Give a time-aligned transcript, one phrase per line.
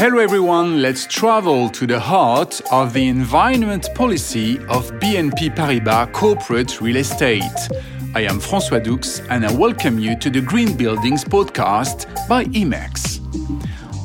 [0.00, 6.80] Hello everyone, let's travel to the heart of the environment policy of BNP Paribas Corporate
[6.80, 7.42] Real Estate.
[8.14, 13.20] I am François Doux and I welcome you to the Green Buildings podcast by IMEX.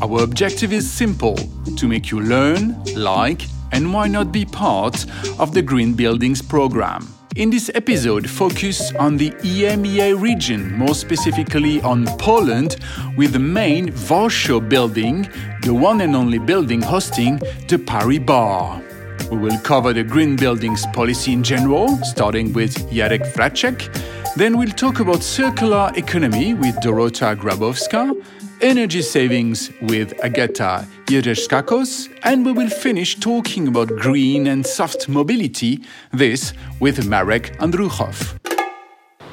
[0.02, 1.38] Our objective is simple
[1.77, 5.05] to make you learn, like, and why not be part
[5.39, 7.15] of the Green Buildings program.
[7.36, 12.77] In this episode, focus on the EMEA region, more specifically on Poland,
[13.17, 15.27] with the main Warsaw building,
[15.61, 17.35] the one and only building hosting
[17.67, 18.81] the Paribar.
[19.30, 23.94] We will cover the green buildings policy in general, starting with Jarek Frączek.
[24.38, 28.16] Then we'll talk about circular economy with Dorota Grabowska,
[28.62, 35.84] energy savings with Agata Jezierska-Kos, and we will finish talking about green and soft mobility,
[36.12, 38.45] this with Marek Andruchów.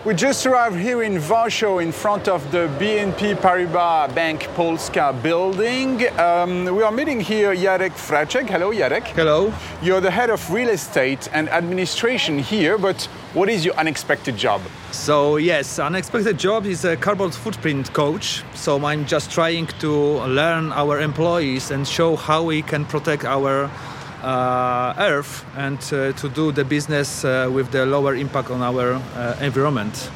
[0.05, 6.09] We just arrived here in Warsaw in front of the BNP Paribas Bank Polska building.
[6.19, 8.51] Um, we are meeting here Jarek Frączek.
[8.51, 9.07] Hello, Jarek.
[9.15, 9.55] Hello.
[9.81, 13.01] You're the head of real estate and administration here, but
[13.33, 14.61] what is your unexpected job?
[14.91, 18.43] So, yes, unexpected job is a carbon footprint coach.
[18.55, 19.93] So, I'm just trying to
[20.27, 23.71] learn our employees and show how we can protect our
[24.25, 29.37] earth and uh, to do the business uh, with the lower impact on our uh,
[29.41, 30.11] environment.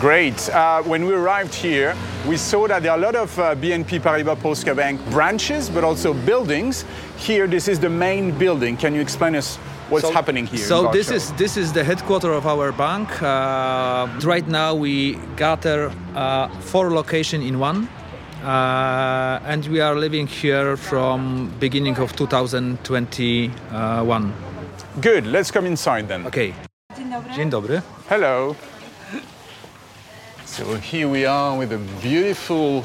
[0.00, 0.48] Great.
[0.50, 1.94] Uh, when we arrived here,
[2.26, 5.84] we saw that there are a lot of uh, BNP Paribas Polska Bank branches, but
[5.84, 6.84] also buildings.
[7.16, 8.76] Here, this is the main building.
[8.76, 9.56] Can you explain us
[9.88, 10.58] what's so, happening here?
[10.58, 13.08] So this is this is the headquarters of our bank.
[14.24, 15.90] right now, we gather
[16.60, 17.88] four locations in one.
[18.44, 24.34] Uh, and we are living here from beginning of 2021.
[25.00, 25.26] Good.
[25.26, 26.26] Let's come inside then.
[26.26, 26.52] Okay.
[26.96, 27.34] Dzień dobry.
[27.34, 27.82] Dzień dobry.
[28.10, 28.54] Hello.
[30.44, 32.84] So here we are with a beautiful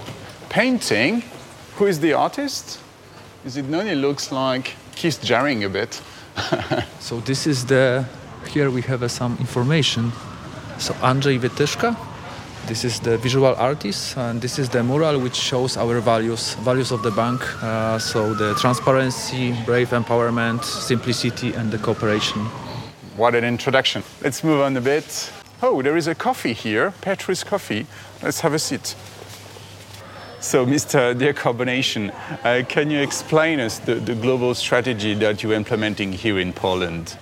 [0.50, 1.24] painting.
[1.78, 2.80] Who is the artist?
[3.46, 3.88] Is it known?
[3.88, 6.02] It looks like Keith Haring a bit.
[7.02, 8.06] so this is the.
[8.54, 10.14] Here we have uh, some information.
[10.78, 11.96] So Andrzej Wytyszka
[12.70, 16.92] this is the visual artist, and this is the mural which shows our values, values
[16.92, 17.42] of the bank.
[17.64, 22.40] Uh, so the transparency, brave empowerment, simplicity, and the cooperation.
[23.18, 24.04] What an introduction.
[24.22, 25.32] Let's move on a bit.
[25.64, 27.88] Oh, there is a coffee here, Petrus Coffee.
[28.22, 28.96] Let's have a seat.
[30.40, 31.16] So, Mr.
[31.16, 32.14] Decarbonation,
[32.46, 37.18] uh, can you explain us the, the global strategy that you're implementing here in Poland?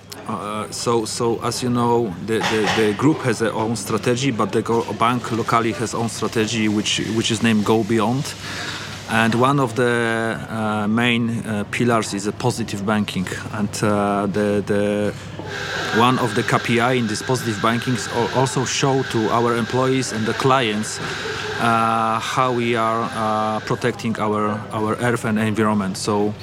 [0.70, 4.62] So, so as you know, the, the, the group has their own strategy, but the
[4.98, 8.34] bank locally has own strategy, which which is named Go Beyond.
[9.10, 14.62] And one of the uh, main uh, pillars is a positive banking, and uh, the
[14.66, 15.14] the
[15.96, 17.96] one of the KPI in this positive banking
[18.36, 21.00] also show to our employees and the clients
[21.60, 25.96] uh, how we are uh, protecting our our earth and environment.
[25.96, 26.34] So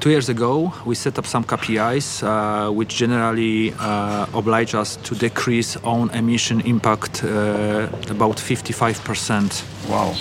[0.00, 5.14] Two years ago, we set up some KPIs uh, which generally uh, oblige us to
[5.14, 9.90] decrease own emission impact uh, about 55%.
[9.90, 10.14] Wow.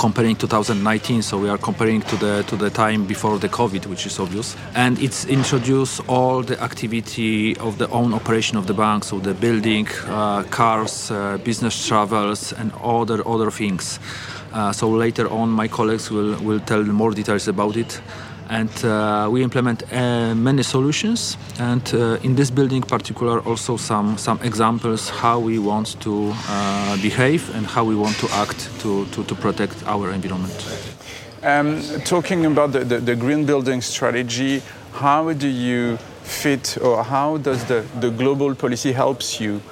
[0.00, 4.06] Comparing 2019, so we are comparing to the to the time before the COVID, which
[4.06, 9.04] is obvious, and it's introduced all the activity of the own operation of the bank,
[9.04, 14.00] so the building, uh, cars, uh, business travels, and other other things.
[14.52, 18.00] Uh, so later on, my colleagues will will tell more details about it
[18.50, 21.36] and uh, we implement uh, many solutions.
[21.58, 26.96] And uh, in this building particular also some some examples how we want to uh,
[27.00, 30.52] behave and how we want to act to, to, to protect our environment.
[31.42, 34.60] Um, talking about the, the, the, green building strategy
[34.92, 39.62] how do you fit or how does the, the global policy helps you?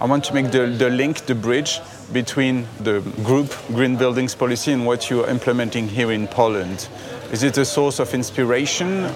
[0.00, 1.80] I want to make the, the link the bridge
[2.12, 6.88] between the group green buildings policy and what you're implementing here in poland
[7.32, 9.12] is it a source of inspiration?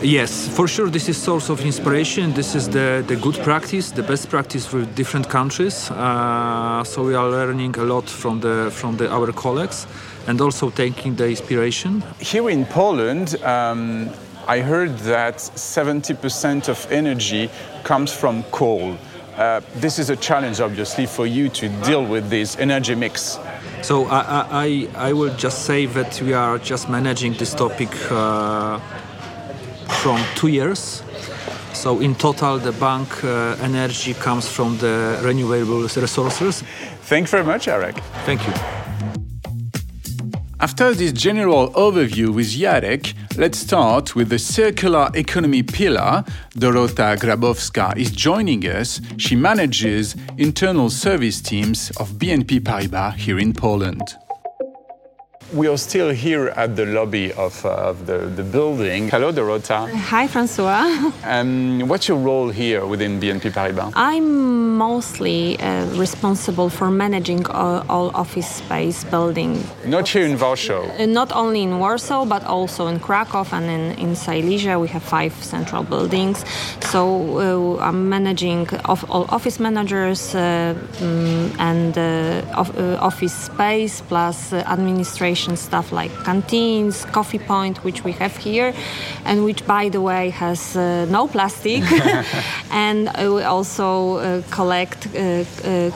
[0.00, 0.88] Yes, for sure.
[0.88, 2.32] This is source of inspiration.
[2.32, 5.90] This is the, the good practice, the best practice with different countries.
[5.90, 9.86] Uh, so we are learning a lot from the from the, our colleagues,
[10.26, 12.02] and also taking the inspiration.
[12.18, 14.08] Here in Poland, um,
[14.48, 17.50] I heard that 70% of energy
[17.84, 18.96] comes from coal.
[19.36, 23.38] Uh, this is a challenge, obviously, for you to deal with this energy mix.
[23.82, 28.78] So I, I, I will just say that we are just managing this topic uh,
[30.02, 31.02] from two years.
[31.72, 36.62] So in total, the bank uh, energy comes from the renewable resources.
[37.02, 37.96] Thank you very much, Eric.
[38.26, 38.79] Thank you.
[40.62, 46.22] After this general overview with Jarek, let's start with the circular economy pillar.
[46.50, 49.00] Dorota Grabowska is joining us.
[49.16, 54.02] She manages internal service teams of BNP Paribas here in Poland.
[55.52, 59.08] We are still here at the lobby of, uh, of the, the building.
[59.08, 59.90] Hello, Dorota.
[59.90, 61.12] Hi, Francois.
[61.24, 63.92] Um, what's your role here within BNP Paribas?
[63.96, 69.62] I'm mostly uh, responsible for managing all, all, office space building.
[69.84, 70.88] Not here in Warsaw.
[70.98, 74.78] Uh, not only in Warsaw, but also in Krakow and in, in Silesia.
[74.78, 76.44] We have five central buildings.
[76.80, 81.98] So uh, I'm managing of, all office managers um, and
[82.54, 88.72] of, office space plus administration stuff like canteens, coffee point, which we have here,
[89.24, 91.82] and which, by the way, has uh, no plastic.
[92.70, 95.08] and uh, we also uh, collect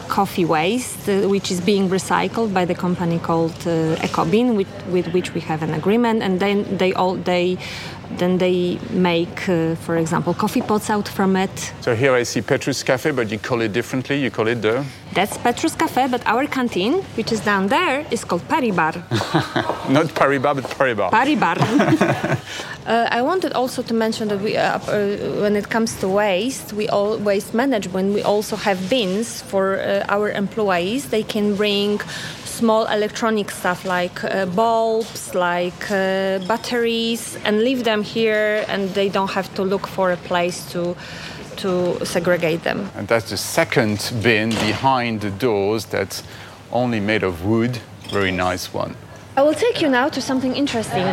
[0.09, 3.59] coffee waste, which is being recycled by the company called
[4.07, 6.23] Ecobin, with, with which we have an agreement.
[6.23, 7.59] And then they all they
[8.19, 11.73] then they make, uh, for example, coffee pots out from it.
[11.81, 14.17] So here I see Petrus Cafe, but you call it differently.
[14.23, 14.85] You call it the.
[15.15, 18.95] That's Petrus Cafe, but our canteen, which is down there, is called Paribar.
[19.89, 21.11] Not Paribar, but Paribar.
[21.13, 21.57] Paribar.
[22.87, 26.73] uh, I wanted also to mention that we, uh, uh, when it comes to waste,
[26.73, 28.13] we all waste management.
[28.13, 31.11] We also have bins for uh, our employees.
[31.11, 32.01] They can bring
[32.45, 39.09] small electronic stuff like uh, bulbs, like uh, batteries, and leave them here, and they
[39.09, 40.97] don't have to look for a place to
[41.59, 42.91] to segregate them.
[42.97, 46.23] And that's the second bin behind the doors that's
[46.73, 47.79] only made of wood.
[48.11, 48.97] Very nice one.
[49.37, 51.05] I will take you now to something interesting.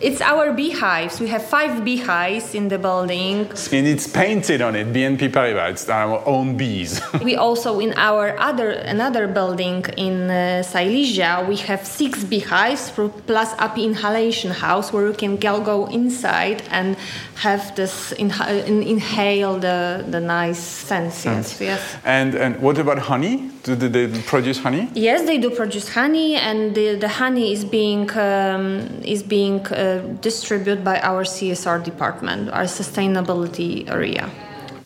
[0.00, 1.18] It's our beehives.
[1.18, 3.50] We have five beehives in the building.
[3.72, 5.70] And it's painted on it, BNP Paribas.
[5.70, 7.00] It's our own bees.
[7.24, 12.92] we also, in our other another building in uh, Silesia, we have six beehives
[13.26, 16.96] plus API inhalation house where you can go inside and
[17.34, 21.24] have this inha- inhale the, the nice scents.
[21.24, 21.96] Yes, yes.
[22.04, 23.50] And, and what about honey?
[23.62, 24.88] Do they produce honey?
[24.94, 29.98] Yes, they do produce honey, and the, the honey is being um, is being uh,
[30.20, 34.30] distributed by our CSR department, our sustainability area.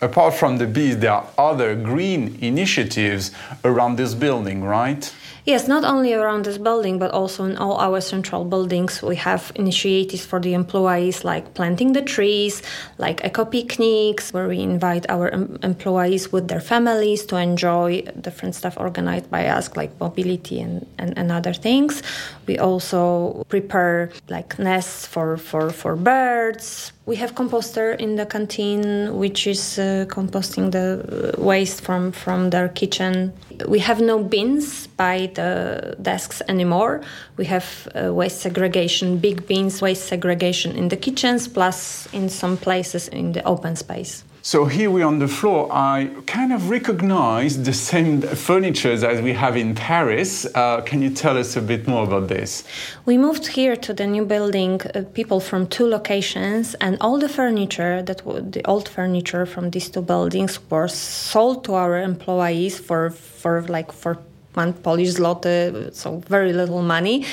[0.03, 3.31] Apart from the bees, there are other green initiatives
[3.65, 5.15] around this building, right?
[5.45, 9.51] Yes, not only around this building, but also in all our central buildings, we have
[9.57, 12.63] initiatives for the employees like planting the trees,
[12.99, 15.29] like eco picnics, where we invite our
[15.63, 21.19] employees with their families to enjoy different stuff organized by us, like mobility and, and,
[21.19, 22.03] and other things.
[22.47, 29.17] We also prepare like nests for, for, for birds, we have composter in the canteen,
[29.17, 33.33] which is uh, composting the waste from, from their kitchen.
[33.67, 37.01] We have no bins by the desks anymore.
[37.37, 42.57] We have uh, waste segregation, big bins, waste segregation in the kitchens, plus in some
[42.57, 44.23] places in the open space.
[44.45, 49.23] So here we are on the floor, I kind of recognize the same furniture as
[49.23, 50.45] we have in Paris.
[50.53, 52.65] Uh, can you tell us a bit more about this?
[53.07, 57.29] We moved here to the new building, uh, people from two locations, and all the
[57.29, 63.11] furniture that the old furniture from these two buildings were sold to our employees for
[63.11, 64.19] for like for
[64.55, 67.25] one Polish zloty, so very little money,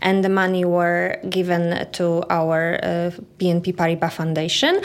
[0.00, 4.80] and the money were given to our uh, BNP Paribas Foundation,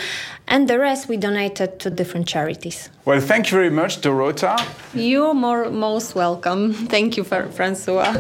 [0.47, 2.89] and the rest we donated to different charities.
[3.05, 4.57] Well, thank you very much, Dorota.
[4.93, 6.73] You're more, most welcome.
[6.93, 8.15] Thank you, for Francois.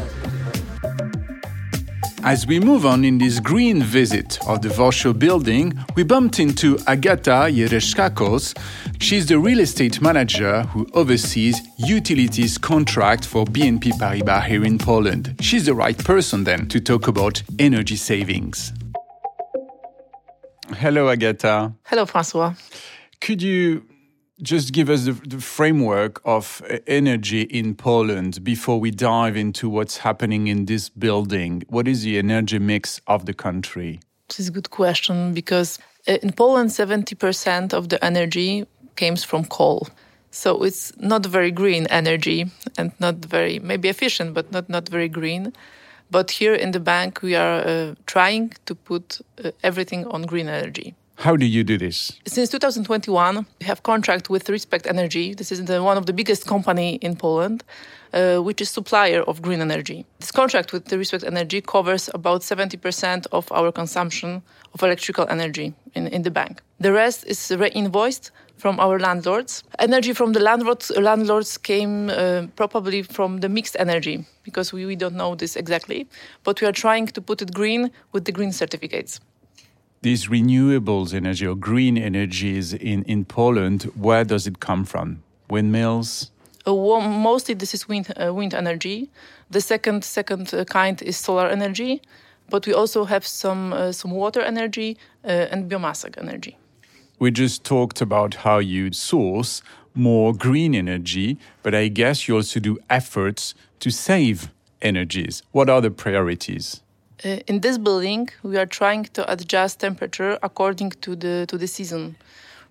[2.25, 6.79] As we move on in this green visit of the Warsaw building, we bumped into
[6.87, 8.53] Agata Jezierska-Kos.
[8.99, 15.35] She's the real estate manager who oversees utilities contract for BNP Paribas here in Poland.
[15.41, 18.71] She's the right person then to talk about energy savings.
[20.77, 21.73] Hello, Agata.
[21.83, 22.53] Hello, Francois.
[23.19, 23.83] Could you
[24.41, 29.97] just give us the, the, framework of energy in Poland before we dive into what's
[29.97, 31.63] happening in this building.
[31.69, 33.99] What is the energy mix of the country?
[34.27, 39.45] This is a good question because uh, in Poland, 70% of the energy comes from
[39.45, 39.87] coal.
[40.31, 45.07] So it's not very green energy and not very, maybe efficient, but not, not very
[45.07, 45.53] green.
[46.09, 50.49] But here in the bank, we are uh, trying to put uh, everything on green
[50.49, 50.95] energy.
[51.15, 52.19] How do you do this?
[52.25, 55.33] Since 2021, we have contract with Respect Energy.
[55.33, 57.63] This is the, one of the biggest company in Poland,
[58.13, 60.05] uh, which is supplier of green energy.
[60.19, 64.41] This contract with the Respect Energy covers about 70% of our consumption
[64.73, 66.61] of electrical energy in, in the bank.
[66.79, 69.63] The rest is re-invoiced from our landlords.
[69.79, 74.95] Energy from the landlords, landlords came uh, probably from the mixed energy because we, we
[74.95, 76.07] don't know this exactly,
[76.43, 79.21] but we are trying to put it green with the green certificates
[80.03, 85.23] these renewables energy or green energies in, in Poland, where does it come from?
[85.49, 86.29] Windmills?
[86.65, 89.09] Uh, mostly this is wind, uh, wind energy.
[89.49, 92.01] The second second uh, kind is solar energy,
[92.49, 96.57] but we also have some uh, some water energy uh, and biomass energy.
[97.19, 99.61] We just talked about how you source
[99.93, 104.49] more green energy, but I guess you also do efforts to save
[104.81, 105.43] energies.
[105.51, 106.81] What are the priorities?
[107.23, 111.67] Uh, in this building, we are trying to adjust temperature according to the to the
[111.67, 112.15] season.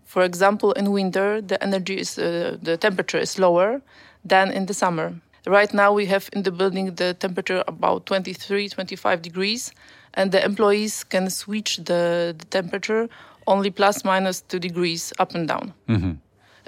[0.05, 3.81] For example, in winter, the energy is uh, the temperature is lower
[4.25, 5.15] than in the summer.
[5.47, 9.73] Right now, we have in the building the temperature about 23, 25 degrees,
[10.15, 13.09] and the employees can switch the, the temperature
[13.47, 15.75] only plus minus two degrees up and down.
[15.89, 16.13] Mm-hmm.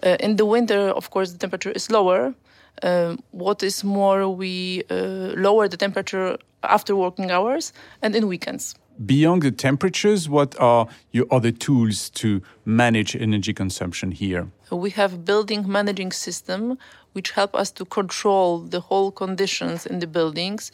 [0.02, 2.35] Uh, in the winter, of course, the temperature is lower.
[2.83, 6.37] Uh, what is more, we uh, lower the temperature
[6.71, 8.75] after working hours and in weekends.
[9.04, 14.47] Beyond the temperatures, what are your other tools to manage energy consumption here?
[14.71, 16.78] We have building managing system
[17.12, 20.71] which help us to control the whole conditions in the buildings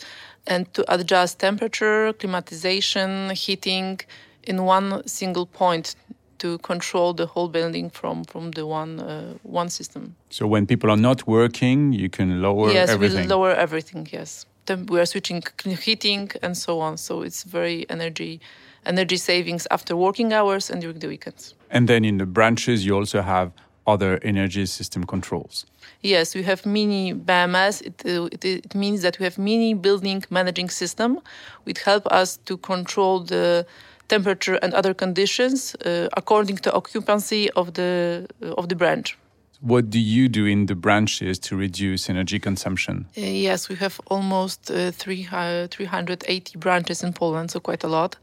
[0.47, 4.01] and to adjust temperature, climatization, heating
[4.43, 5.95] in one single point
[6.39, 10.17] to control the whole building from from the one uh, one system.
[10.31, 13.19] So when people are not working, you can lower yes, everything.
[13.19, 14.09] Yes, we lower everything.
[14.11, 14.47] Yes,
[14.89, 16.97] we are switching heating and so on.
[16.97, 18.41] So it's very energy
[18.87, 21.55] energy savings after working hours and during the weekends.
[21.71, 23.53] And then in the branches, you also have
[23.87, 25.67] other energy system controls.
[26.03, 27.83] Yes, we have mini BMS.
[27.83, 31.21] It, uh, it, it, means that we have mini building managing system,
[31.65, 33.67] which help us to control the
[34.09, 38.27] temperature and other conditions uh, according to occupancy of the
[38.59, 39.19] of the branch.
[39.61, 43.07] What do you do in the branches to reduce energy consumption?
[43.17, 48.17] Uh, yes, we have almost uh, three, 380 branches in Poland, so quite a lot.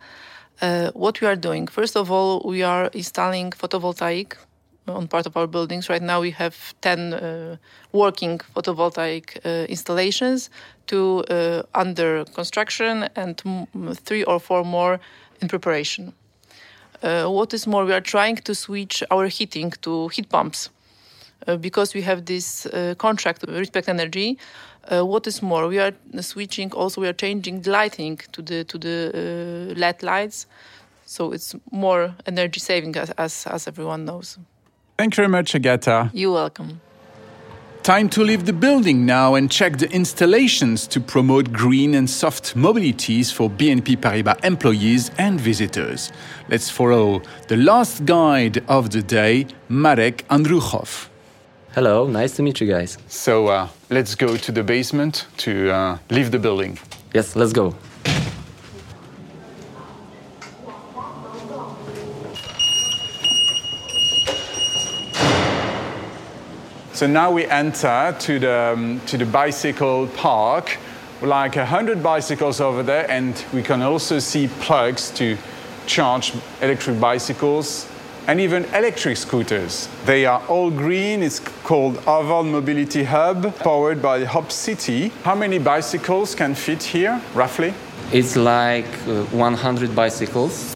[0.62, 4.34] Uh, what we are doing, first of all, we are installing photovoltaic
[4.88, 5.90] on part of our buildings.
[5.90, 7.58] Right now, we have 10 uh,
[7.92, 10.50] working photovoltaic uh, installations,
[10.88, 11.24] two
[11.76, 13.40] under construction, and
[13.94, 15.00] three or four more
[15.40, 16.14] in preparation.
[17.02, 20.72] What is more, we are trying to switch our heating to heat pumps
[21.62, 24.38] because we have this uh, contract with Respect Energy.
[24.90, 27.02] Uh, what is more, we are switching also.
[27.02, 30.48] We are changing the lighting to the to the uh, LED lights,
[31.06, 34.38] so it's more energy saving, as, as as everyone knows.
[34.98, 36.10] Thank you very much, Agata.
[36.14, 36.82] You're welcome.
[37.84, 42.54] Time to leave the building now and check the installations to promote green and soft
[42.54, 46.12] mobilities for BNP Paribas employees and visitors.
[46.50, 51.08] Let's follow the last guide of the day, Marek Andruchów.
[51.78, 52.98] Hello, nice to meet you guys.
[53.08, 56.80] So uh, let's go to the basement to uh, leave the building.
[57.14, 57.76] Yes, let's go.
[66.94, 70.80] So now we enter to the, um, to the bicycle park,
[71.22, 75.38] like 100 bicycles over there, and we can also see plugs to
[75.86, 77.88] charge electric bicycles
[78.28, 79.88] and even electric scooters.
[80.06, 81.24] They are all green.
[81.24, 85.10] It's called Arval Mobility Hub, powered by Hop City.
[85.24, 87.74] How many bicycles can fit here, roughly?
[88.12, 90.76] It's like uh, 100 bicycles.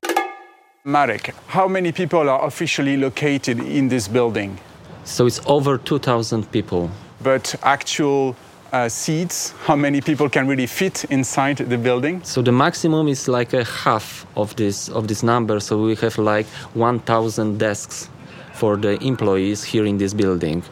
[0.83, 4.57] Marek, how many people are officially located in this building?
[5.03, 6.89] So it's over 2,000 people.
[7.21, 8.35] But actual
[8.71, 12.23] uh, seats, how many people can really fit inside the building?
[12.23, 15.59] So the maximum is like a half of this of this number.
[15.59, 18.09] So we have like 1,000 desks
[18.53, 20.63] for the employees here in this building.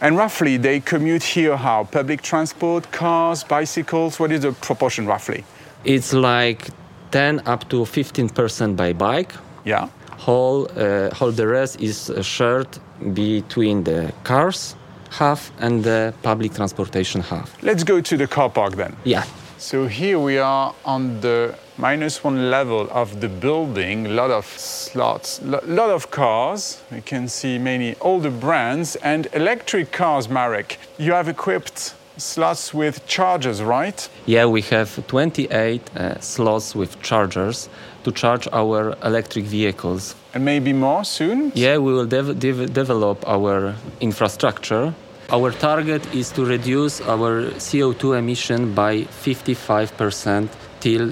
[0.00, 1.84] And roughly, they commute here how?
[1.84, 4.18] Public transport, cars, bicycles?
[4.18, 5.44] What is the proportion roughly?
[5.84, 6.68] It's like
[7.10, 9.32] 10 up to 15% by bike.
[9.64, 9.88] Yeah.
[10.18, 12.68] Whole, uh, whole the rest is shared
[13.12, 14.74] between the cars
[15.18, 17.48] half and the public transportation half.
[17.62, 18.96] Let's go to the car park then.
[19.04, 19.24] Yeah.
[19.58, 24.06] So here we are on the minus one level of the building.
[24.06, 26.82] A lot of slots, a lot of cars.
[26.94, 30.78] You can see many older brands and electric cars, Marek.
[30.98, 34.08] You have equipped slots with chargers, right?
[34.26, 37.68] Yeah, we have 28 uh, slots with chargers
[38.04, 40.14] to charge our electric vehicles.
[40.34, 41.52] And maybe more soon?
[41.54, 44.94] Yeah, we will dev- dev- develop our infrastructure.
[45.30, 50.48] Our target is to reduce our CO2 emission by 55%
[50.80, 51.10] till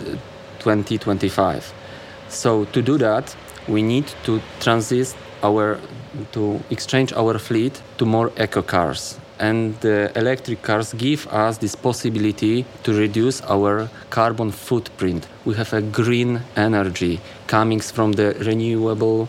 [0.59, 1.73] 2025.
[2.29, 3.35] So to do that,
[3.69, 5.79] we need to transit our
[6.33, 11.75] to exchange our fleet to more eco cars and the electric cars give us this
[11.75, 15.27] possibility to reduce our carbon footprint.
[15.45, 19.29] We have a green energy coming from the renewable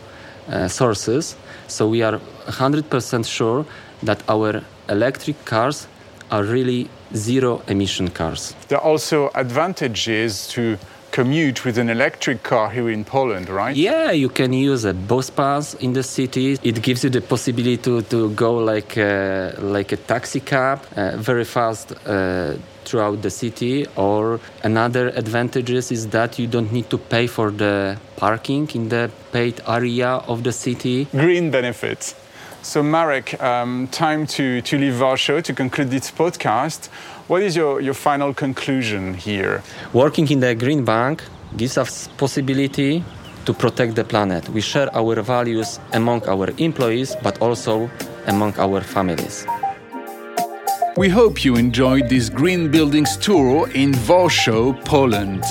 [0.50, 1.38] Uh, sources.
[1.68, 3.66] So we are 100% sure
[4.04, 5.88] that our electric cars
[6.32, 8.54] are really zero emission cars.
[8.68, 10.78] There are also advantages to
[11.14, 13.76] commute with an electric car here in Poland, right?
[13.76, 16.58] Yeah, you can use a bus pass in the city.
[16.64, 21.16] It gives you the possibility to, to go like a, like a taxi cab uh,
[21.18, 23.86] very fast uh, throughout the city.
[23.96, 29.12] Or another advantages is that you don't need to pay for the parking in the
[29.32, 31.06] paid area of the city.
[31.06, 32.16] Green benefits.
[32.64, 36.88] So, Marek, um, time to, to leave Warsaw to conclude this podcast.
[37.28, 39.62] What is your, your final conclusion here?
[39.92, 41.24] Working in the Green Bank
[41.58, 43.04] gives us possibility
[43.46, 44.48] to protect the planet.
[44.48, 47.92] We share our values among our employees, but also
[48.28, 49.46] among our families.
[50.96, 55.44] We hope you enjoyed this Green Buildings tour in Warsaw, Poland.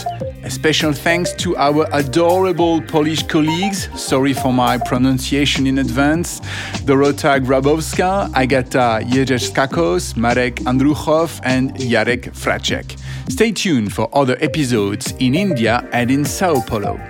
[0.45, 6.39] A special thanks to our adorable Polish colleagues, sorry for my pronunciation in advance,
[6.87, 12.97] Dorota Grabowska, Agata Jezierska-Kos, Marek Andruchów, and Jarek Frączek.
[13.29, 17.01] Stay tuned for other episodes in India and in Sao Paulo.